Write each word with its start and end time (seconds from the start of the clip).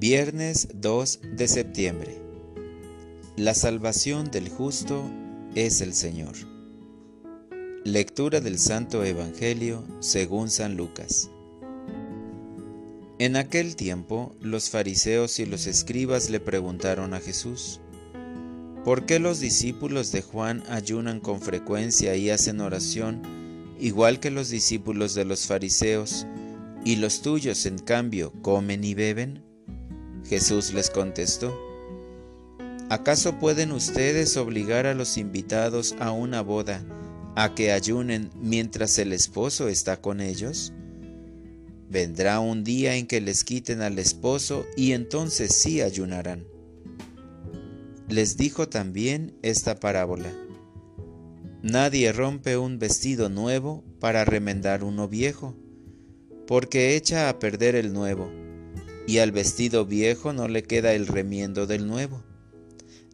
Viernes 0.00 0.68
2 0.72 1.20
de 1.36 1.46
septiembre. 1.46 2.16
La 3.36 3.52
salvación 3.52 4.30
del 4.30 4.48
justo 4.48 5.04
es 5.54 5.82
el 5.82 5.92
Señor. 5.92 6.32
Lectura 7.84 8.40
del 8.40 8.58
Santo 8.58 9.04
Evangelio 9.04 9.84
según 10.00 10.48
San 10.48 10.78
Lucas. 10.78 11.30
En 13.18 13.36
aquel 13.36 13.76
tiempo 13.76 14.34
los 14.40 14.70
fariseos 14.70 15.38
y 15.38 15.44
los 15.44 15.66
escribas 15.66 16.30
le 16.30 16.40
preguntaron 16.40 17.12
a 17.12 17.20
Jesús, 17.20 17.82
¿por 18.86 19.04
qué 19.04 19.18
los 19.18 19.38
discípulos 19.38 20.12
de 20.12 20.22
Juan 20.22 20.62
ayunan 20.70 21.20
con 21.20 21.42
frecuencia 21.42 22.16
y 22.16 22.30
hacen 22.30 22.62
oración 22.62 23.20
igual 23.78 24.18
que 24.18 24.30
los 24.30 24.48
discípulos 24.48 25.14
de 25.14 25.26
los 25.26 25.46
fariseos, 25.46 26.26
y 26.86 26.96
los 26.96 27.20
tuyos 27.20 27.66
en 27.66 27.78
cambio 27.78 28.32
comen 28.40 28.82
y 28.82 28.94
beben? 28.94 29.49
Jesús 30.30 30.72
les 30.72 30.90
contestó, 30.90 31.52
¿acaso 32.88 33.40
pueden 33.40 33.72
ustedes 33.72 34.36
obligar 34.36 34.86
a 34.86 34.94
los 34.94 35.16
invitados 35.16 35.96
a 35.98 36.12
una 36.12 36.40
boda 36.40 36.84
a 37.34 37.52
que 37.56 37.72
ayunen 37.72 38.30
mientras 38.40 38.96
el 39.00 39.12
esposo 39.12 39.66
está 39.66 40.00
con 40.00 40.20
ellos? 40.20 40.72
Vendrá 41.88 42.38
un 42.38 42.62
día 42.62 42.94
en 42.94 43.08
que 43.08 43.20
les 43.20 43.42
quiten 43.42 43.82
al 43.82 43.98
esposo 43.98 44.66
y 44.76 44.92
entonces 44.92 45.52
sí 45.52 45.80
ayunarán. 45.80 46.44
Les 48.08 48.36
dijo 48.36 48.68
también 48.68 49.34
esta 49.42 49.80
parábola. 49.80 50.32
Nadie 51.60 52.12
rompe 52.12 52.56
un 52.56 52.78
vestido 52.78 53.30
nuevo 53.30 53.82
para 53.98 54.24
remendar 54.24 54.84
uno 54.84 55.08
viejo, 55.08 55.56
porque 56.46 56.94
echa 56.94 57.28
a 57.28 57.40
perder 57.40 57.74
el 57.74 57.92
nuevo, 57.92 58.30
y 59.10 59.18
al 59.18 59.32
vestido 59.32 59.86
viejo 59.86 60.32
no 60.32 60.46
le 60.46 60.62
queda 60.62 60.92
el 60.92 61.08
remiendo 61.08 61.66
del 61.66 61.88
nuevo. 61.88 62.22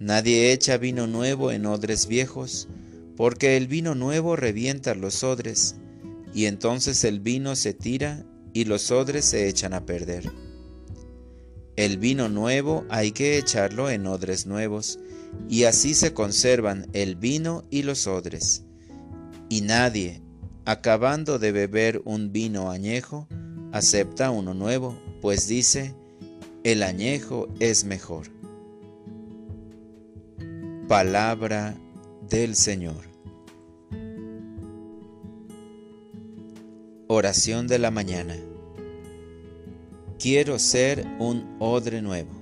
Nadie 0.00 0.50
echa 0.50 0.76
vino 0.76 1.06
nuevo 1.06 1.52
en 1.52 1.66
odres 1.66 2.08
viejos, 2.08 2.66
porque 3.16 3.56
el 3.56 3.68
vino 3.68 3.94
nuevo 3.94 4.34
revienta 4.34 4.96
los 4.96 5.22
odres, 5.22 5.76
y 6.34 6.46
entonces 6.46 7.04
el 7.04 7.20
vino 7.20 7.54
se 7.54 7.74
tira 7.74 8.26
y 8.52 8.64
los 8.64 8.90
odres 8.90 9.24
se 9.24 9.46
echan 9.46 9.72
a 9.72 9.86
perder. 9.86 10.32
El 11.76 11.98
vino 11.98 12.28
nuevo 12.28 12.84
hay 12.88 13.12
que 13.12 13.38
echarlo 13.38 13.88
en 13.88 14.08
odres 14.08 14.46
nuevos, 14.46 14.98
y 15.48 15.62
así 15.62 15.94
se 15.94 16.12
conservan 16.12 16.88
el 16.92 17.14
vino 17.14 17.62
y 17.70 17.84
los 17.84 18.08
odres. 18.08 18.64
Y 19.48 19.60
nadie, 19.60 20.24
acabando 20.64 21.38
de 21.38 21.52
beber 21.52 22.02
un 22.04 22.32
vino 22.32 22.72
añejo, 22.72 23.28
acepta 23.70 24.32
uno 24.32 24.54
nuevo, 24.54 25.03
pues 25.24 25.48
dice, 25.48 25.94
el 26.64 26.82
añejo 26.82 27.48
es 27.58 27.84
mejor. 27.86 28.26
Palabra 30.86 31.78
del 32.28 32.54
Señor. 32.54 33.06
Oración 37.08 37.68
de 37.68 37.78
la 37.78 37.90
mañana. 37.90 38.36
Quiero 40.18 40.58
ser 40.58 41.06
un 41.18 41.56
odre 41.58 42.02
nuevo. 42.02 42.32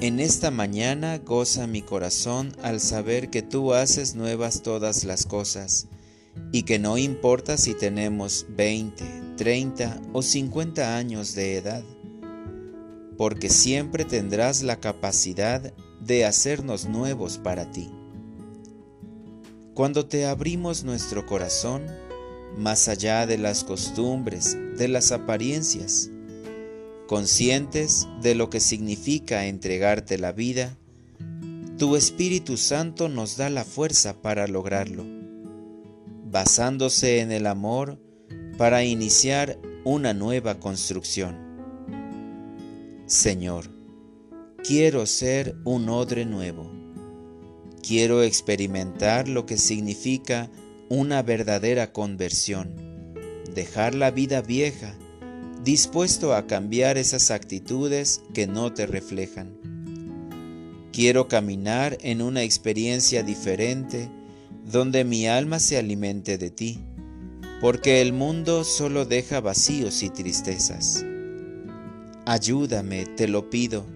En 0.00 0.20
esta 0.20 0.50
mañana 0.50 1.18
goza 1.18 1.66
mi 1.66 1.82
corazón 1.82 2.56
al 2.62 2.80
saber 2.80 3.28
que 3.28 3.42
tú 3.42 3.74
haces 3.74 4.14
nuevas 4.14 4.62
todas 4.62 5.04
las 5.04 5.26
cosas 5.26 5.86
y 6.52 6.62
que 6.62 6.78
no 6.78 6.98
importa 6.98 7.56
si 7.56 7.74
tenemos 7.74 8.46
20, 8.50 9.04
30 9.36 10.00
o 10.12 10.22
50 10.22 10.96
años 10.96 11.34
de 11.34 11.56
edad, 11.56 11.84
porque 13.16 13.50
siempre 13.50 14.04
tendrás 14.04 14.62
la 14.62 14.80
capacidad 14.80 15.72
de 16.00 16.24
hacernos 16.24 16.86
nuevos 16.86 17.38
para 17.38 17.70
ti. 17.70 17.90
Cuando 19.74 20.06
te 20.06 20.26
abrimos 20.26 20.84
nuestro 20.84 21.26
corazón, 21.26 21.82
más 22.56 22.88
allá 22.88 23.26
de 23.26 23.38
las 23.38 23.64
costumbres, 23.64 24.56
de 24.76 24.88
las 24.88 25.12
apariencias, 25.12 26.10
conscientes 27.06 28.08
de 28.20 28.34
lo 28.34 28.50
que 28.50 28.60
significa 28.60 29.46
entregarte 29.46 30.18
la 30.18 30.32
vida, 30.32 30.76
tu 31.78 31.94
Espíritu 31.94 32.56
Santo 32.56 33.08
nos 33.08 33.36
da 33.36 33.50
la 33.50 33.64
fuerza 33.64 34.20
para 34.20 34.48
lograrlo, 34.48 35.04
basándose 36.30 37.20
en 37.20 37.32
el 37.32 37.46
amor 37.46 37.98
para 38.56 38.84
iniciar 38.84 39.58
una 39.84 40.14
nueva 40.14 40.60
construcción. 40.60 41.36
Señor, 43.06 43.70
quiero 44.62 45.06
ser 45.06 45.56
un 45.64 45.88
odre 45.88 46.26
nuevo. 46.26 46.70
Quiero 47.82 48.22
experimentar 48.22 49.28
lo 49.28 49.46
que 49.46 49.56
significa 49.56 50.50
una 50.90 51.22
verdadera 51.22 51.92
conversión, 51.92 52.74
dejar 53.54 53.94
la 53.94 54.10
vida 54.10 54.42
vieja 54.42 54.94
dispuesto 55.64 56.34
a 56.34 56.46
cambiar 56.46 56.98
esas 56.98 57.30
actitudes 57.30 58.22
que 58.34 58.46
no 58.46 58.72
te 58.72 58.86
reflejan. 58.86 59.56
Quiero 60.92 61.28
caminar 61.28 61.98
en 62.00 62.22
una 62.22 62.42
experiencia 62.42 63.22
diferente 63.22 64.10
donde 64.70 65.04
mi 65.04 65.26
alma 65.26 65.58
se 65.60 65.78
alimente 65.78 66.36
de 66.36 66.50
ti, 66.50 66.78
porque 67.60 68.02
el 68.02 68.12
mundo 68.12 68.64
solo 68.64 69.06
deja 69.06 69.40
vacíos 69.40 70.02
y 70.02 70.10
tristezas. 70.10 71.04
Ayúdame, 72.26 73.06
te 73.06 73.28
lo 73.28 73.48
pido, 73.48 73.86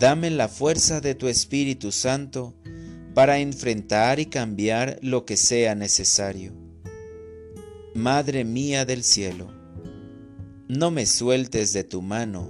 dame 0.00 0.30
la 0.30 0.48
fuerza 0.48 1.02
de 1.02 1.14
tu 1.14 1.28
Espíritu 1.28 1.92
Santo 1.92 2.54
para 3.14 3.38
enfrentar 3.38 4.18
y 4.18 4.26
cambiar 4.26 4.98
lo 5.02 5.26
que 5.26 5.36
sea 5.36 5.74
necesario. 5.74 6.52
Madre 7.94 8.44
mía 8.44 8.86
del 8.86 9.04
cielo, 9.04 9.52
no 10.68 10.90
me 10.90 11.04
sueltes 11.04 11.74
de 11.74 11.84
tu 11.84 12.00
mano 12.00 12.48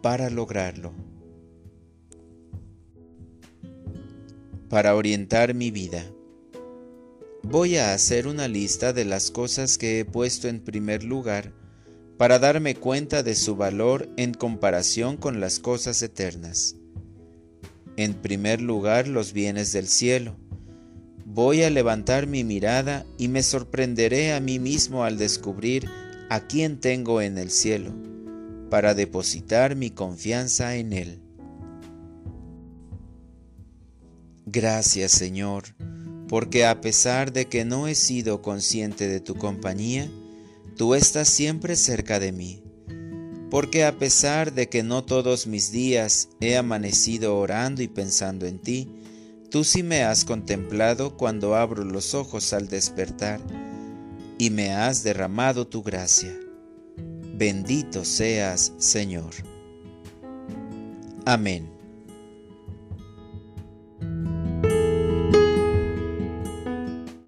para 0.00 0.30
lograrlo. 0.30 0.92
Para 4.68 4.94
orientar 4.94 5.54
mi 5.54 5.72
vida, 5.72 6.04
voy 7.44 7.76
a 7.76 7.92
hacer 7.92 8.26
una 8.26 8.48
lista 8.48 8.92
de 8.92 9.04
las 9.04 9.30
cosas 9.30 9.76
que 9.76 10.00
he 10.00 10.04
puesto 10.04 10.48
en 10.48 10.60
primer 10.60 11.04
lugar 11.04 11.52
para 12.16 12.38
darme 12.38 12.74
cuenta 12.74 13.22
de 13.22 13.34
su 13.34 13.54
valor 13.54 14.08
en 14.16 14.32
comparación 14.32 15.16
con 15.16 15.40
las 15.40 15.58
cosas 15.58 16.02
eternas. 16.02 16.76
En 17.96 18.14
primer 18.14 18.60
lugar, 18.60 19.08
los 19.08 19.32
bienes 19.32 19.72
del 19.72 19.88
cielo. 19.88 20.36
Voy 21.26 21.62
a 21.62 21.70
levantar 21.70 22.26
mi 22.26 22.44
mirada 22.44 23.04
y 23.18 23.28
me 23.28 23.42
sorprenderé 23.42 24.32
a 24.32 24.40
mí 24.40 24.58
mismo 24.58 25.04
al 25.04 25.18
descubrir 25.18 25.88
a 26.30 26.40
quien 26.46 26.80
tengo 26.80 27.20
en 27.20 27.36
el 27.36 27.50
cielo, 27.50 27.92
para 28.70 28.94
depositar 28.94 29.76
mi 29.76 29.90
confianza 29.90 30.76
en 30.76 30.92
Él. 30.92 31.20
Gracias 34.46 35.12
Señor, 35.12 35.64
porque 36.28 36.64
a 36.64 36.80
pesar 36.80 37.32
de 37.32 37.46
que 37.46 37.64
no 37.64 37.86
he 37.86 37.94
sido 37.94 38.42
consciente 38.42 39.08
de 39.08 39.20
tu 39.20 39.34
compañía, 39.34 40.10
tú 40.76 40.94
estás 40.94 41.28
siempre 41.28 41.76
cerca 41.76 42.18
de 42.18 42.32
mí. 42.32 42.62
Porque 43.50 43.84
a 43.84 43.98
pesar 43.98 44.52
de 44.52 44.68
que 44.68 44.82
no 44.82 45.04
todos 45.04 45.46
mis 45.46 45.70
días 45.70 46.28
he 46.40 46.56
amanecido 46.56 47.36
orando 47.36 47.82
y 47.82 47.88
pensando 47.88 48.46
en 48.46 48.58
ti, 48.58 48.88
tú 49.50 49.62
sí 49.62 49.82
me 49.82 50.02
has 50.02 50.24
contemplado 50.24 51.16
cuando 51.16 51.54
abro 51.54 51.84
los 51.84 52.14
ojos 52.14 52.52
al 52.52 52.68
despertar 52.68 53.40
y 54.38 54.50
me 54.50 54.72
has 54.72 55.04
derramado 55.04 55.66
tu 55.66 55.82
gracia. 55.82 56.34
Bendito 57.36 58.04
seas, 58.04 58.72
Señor. 58.78 59.34
Amén. 61.24 61.73